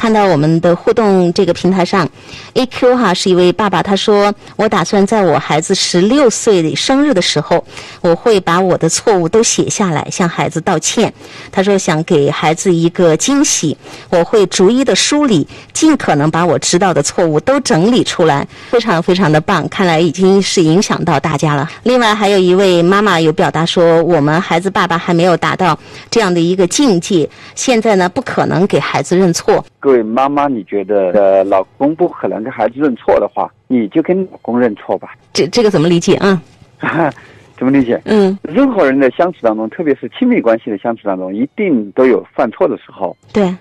[0.00, 2.08] 看到我们的互动这个平台上
[2.54, 7.62] ，A Q 哈是一位爸爸，他说我打算在我孩子十六岁生日的时候，
[8.00, 11.12] 我会把我的错误都写下来，向孩子道歉。
[11.52, 13.76] 他说想给孩子一个惊喜，
[14.08, 19.68] 我会逐一的梳理，尽可能把我知道的错误都整理出来，非常非常的棒。
[19.68, 21.70] 看来已经是影响到大家了。
[21.82, 25.78] 另外还有一位妈妈有表达说，我们孩子爸爸还没有达到
[26.10, 29.62] 这样的一个境界，现在呢不可能给孩子认错。
[29.78, 35.14] 各位妈妈，你觉得呃老公不可能跟孩子认错的话，你就跟老公认错吧。
[35.32, 36.42] 这这个怎么理解啊？
[37.56, 38.00] 怎么理解？
[38.06, 43.14] 嗯，任何人的相处当中，特别是亲密关系的相处当中，一定都有犯错的时候。
[43.32, 43.54] 对。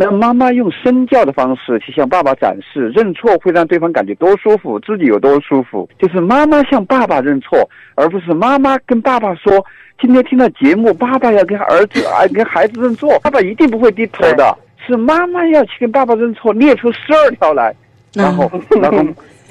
[0.00, 5.88] 那妈妈用身教的方式去向爸爸展示，认错会让对方感觉多舒服，自己有多舒服。
[5.98, 9.52] 就是妈妈向爸爸认错，而不是妈妈跟爸爸说
[10.00, 14.56] ：“今天听到节目，爸爸要跟儿子啊跟孩子认错，爸爸一定不会低头的。”
[14.88, 17.74] 是妈妈要去跟爸爸认错，列出十二条来，
[18.14, 18.98] 然后然后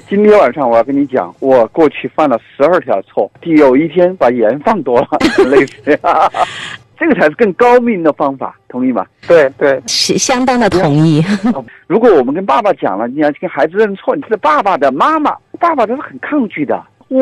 [0.08, 5.08] 今天晚上我要跟你讲，我过去犯了十二条错，有一天把盐放多了，
[5.48, 5.98] 类似。
[7.00, 9.06] 这个才是更高明的方法，同意吗？
[9.28, 11.24] 对对，是相当的同意。
[11.86, 16.82] 如果我们跟爸爸讲了，你要跟孩子认错，你是爸爸的妈妈，爸爸都是很抗拒的。
[17.06, 17.20] 我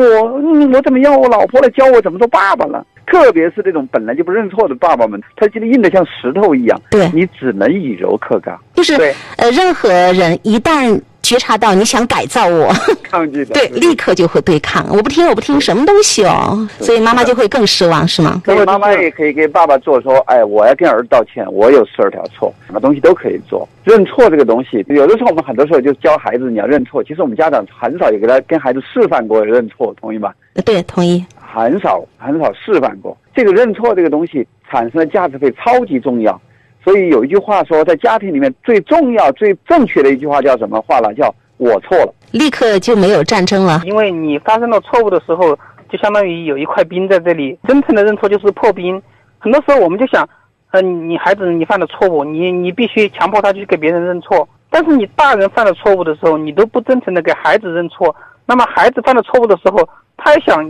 [0.73, 2.83] 我怎么要我老婆来教我怎么做爸爸呢？
[3.07, 6.79] 特别是这种本来就不认错的爸爸们，他觉得硬的像石头一样。
[6.91, 8.55] 对，你只能以柔克刚。
[8.75, 8.93] 就是
[9.37, 11.01] 呃，任何人一旦。
[11.23, 12.71] 觉察到你想改造我，
[13.03, 14.87] 抗拒的，对，立刻就会对抗。
[14.89, 16.65] 我不听，我不听，什么东西哦？
[16.79, 18.41] 所以妈妈就会更失望，是吗？
[18.45, 23.67] 所以妈妈也可以给爸爸做说，哎，我要跟儿子道歉，我有十二条错，什么东西都可以做。
[23.83, 30.31] 认错这个东西，有的时候我们很多时候就教孩子你要认错，其实我们家长很少有给他跟孩子示范过认错，同意吗？
[30.63, 31.25] 对，同意。
[31.57, 36.39] 很少很少示范过这个认错这个东西产生的价值会超级重要。
[36.83, 41.13] 所以有一句话说，在家庭里面最重要、最正确的一句话叫什么话呢？
[41.15, 43.81] 叫我错了，立刻就没有战争了。
[43.85, 45.57] 因为你发生了错误的时候，
[45.89, 47.57] 就相当于有一块冰在这里。
[47.67, 49.01] 真诚的认错就是破冰。
[49.39, 50.27] 很多时候我们就想，
[50.71, 54.47] 呃，你孩子你犯了错误，你你必须强迫他去给别人认错。
[54.69, 58.15] 但是你大人犯了错误的时候，你都不真诚的给孩子认错，
[58.45, 60.63] 那么孩子犯了错误的时候，他也想，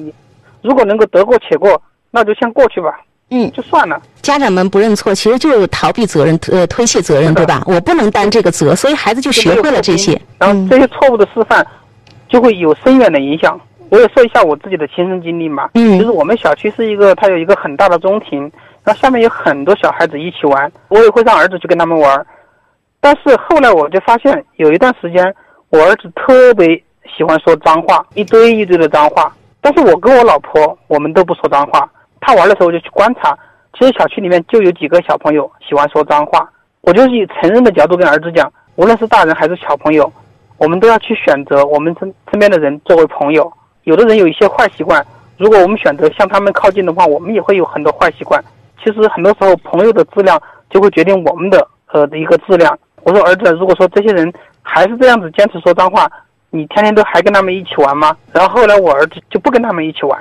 [0.68, 3.00] 如果能够得过且过，那就先过去吧。
[3.30, 4.02] 嗯，就算了。
[4.22, 7.64] 家长们不认错，其实就是逃避责任，呃，推卸责任，对吧？
[7.66, 10.20] 我不能担这个责，所以孩子就学会了这些。
[10.38, 11.66] 然后这些错误的示范，
[12.28, 13.60] 就会有深远的影响。
[13.90, 15.70] 我也说一下我自己的亲身经历嘛。
[15.76, 15.98] 嗯。
[15.98, 18.42] 就是我们小区是一个，它有一个很大的中庭，
[18.84, 22.26] 然后下面有很多小孩子一起玩，我也会让儿子去跟他们玩。
[23.00, 25.34] 但是后来我就发现，有一段时间，
[25.70, 26.68] 我儿子特别
[27.18, 29.34] 喜欢说脏话，一堆一堆的脏话。
[29.70, 31.92] 但是我跟我老婆，我们都不说脏话。
[32.22, 33.38] 他玩的时候就去观察，
[33.78, 36.50] 其实小区里面就有几个小朋友喜欢说脏话。
[36.80, 40.10] 我就是以成人的角度跟儿子讲，无论是大人还是小朋友，
[40.58, 43.52] 我们都要去选择我们身身边的人作为朋友。
[43.84, 48.42] 有的人有一些坏习惯，如果我们选择向他们靠近的话，我们也会有很多坏习惯。
[48.82, 52.80] 其实很多时候，朋友的质量就会决定我们的呃的一个质量。
[53.04, 56.10] 我说儿子，如果说这些人还是这样子坚持说脏话，
[56.50, 58.16] 你天天都还跟他们一起玩吗？
[58.32, 60.20] 然后后来我儿子就不跟他们一起玩。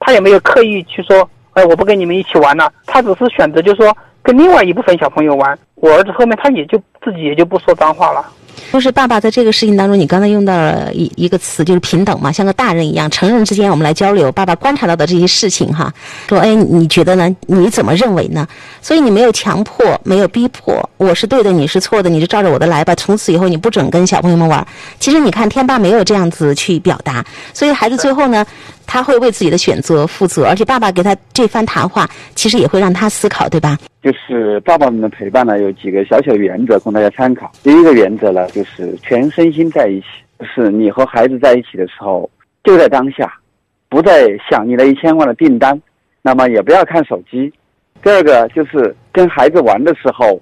[0.00, 2.72] 他也没有刻意去说，哎，我不跟你们一起玩了。
[2.86, 5.58] 他只是选择，就说跟另外一部分小朋友玩。
[5.76, 8.24] 我儿子后面他也就自己也就不说脏话了。
[8.72, 14.32] 就是爸爸在这个事情当中，你刚才用到了一一个词，就是平等嘛，像个大人一样，成人之间我们来交流。
[14.32, 15.92] 爸爸观察到的这些事情哈，
[16.26, 17.36] 说，哎，你觉得呢？
[17.46, 18.48] 你怎么认为呢？
[18.80, 22.94] 所以你没有强迫，没有逼迫，我是对的，你是错的，你就照着我的来吧。
[22.94, 24.66] 从此以后你不准跟小朋友们玩。
[24.98, 27.22] 其实你看，天爸没有这样子去表达，
[27.52, 28.44] 所以孩子最后呢。
[28.84, 33.78] 他会为自己的选择负责，而且爸爸给他这番谈话，其实也会让他思考，对吧？
[34.02, 37.50] 就是爸爸们的陪伴呢，有几个小小原则供大家参考。
[37.62, 40.06] 第一个原则呢，就是全身心在一起，
[40.40, 42.28] 就是你和孩子在一起的时候，
[42.64, 43.32] 就在当下，
[43.88, 45.80] 不再想你那一千万的订单，
[46.20, 47.52] 那么也不要看手机。
[48.02, 50.40] 第二个就是跟孩子玩的时候，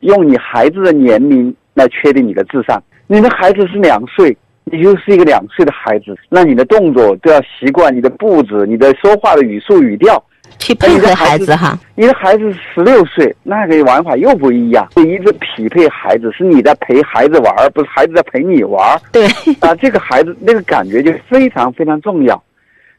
[0.00, 2.82] 用你孩子的年龄来确定你的智商。
[3.06, 4.36] 你的孩子是两岁。
[4.70, 10.22] 你就是一个两岁的孩子，那你的动作都要习惯你的步子，你的说话的语速语调，
[10.58, 11.78] 去配合孩子哈。
[11.94, 19.00] 你的孩子十六岁，那个玩法又不一样，一直匹配孩子，是你在陪孩子玩，不是孩子在陪你玩。
[19.12, 19.26] 对
[19.60, 22.42] 啊，这个孩子那个感觉就非常非常重要。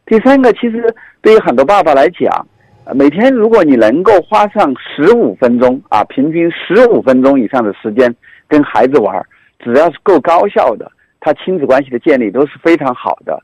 [0.05, 2.47] 第三个，其实对于很多爸爸来讲，
[2.95, 8.13] 每天如果你能够花上十五分钟啊，平均十五分钟以上的时间
[8.47, 9.23] 跟孩子玩，
[9.63, 10.91] 只要是够高效的。
[11.21, 13.37] 他亲子关系的建立都是非常好的，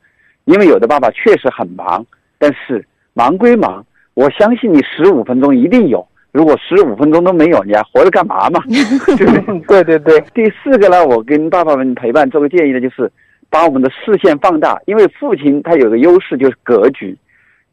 [0.46, 2.06] 因为有的爸爸确实很忙，
[2.40, 8.60] 但是忙归忙，我相信你十五分钟一定有，如果十五分钟都没有，你还活着干嘛嘛？
[8.68, 9.84] 对不对？
[9.84, 13.12] 对对对，第四个呢，我跟爸爸们陪伴做个建议呢，就是
[13.50, 17.16] 把我们的视线放大，因为父亲他有个优势就是格局，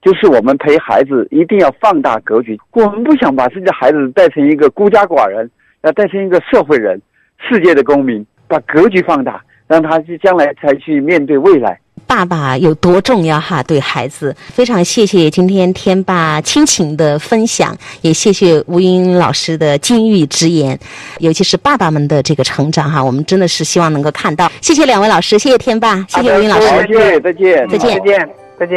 [0.03, 2.59] 就是我们陪孩子一定要放大格局。
[2.73, 5.49] 我们不想把自己的孩子带成一个孤家寡人，
[5.83, 7.01] 要带成一个社会人、
[7.39, 11.79] 世界的公民，把格局放大，让他去将来才去面对未来。
[12.15, 13.63] 爸爸有多重要哈？
[13.63, 20.79] 对孩子，非常谢谢今天天爸亲情的分享，也谢谢吴英老师的金玉之言，
[21.21, 24.53] 尤其是爸爸们的这个成长哈，我们真的是希望能够看到。
[24.61, 26.69] 谢谢两位老师，谢谢天爸，谢谢吴英老师。
[26.69, 28.29] 好，谢谢，再见，再见再见，
[28.61, 28.77] 再见。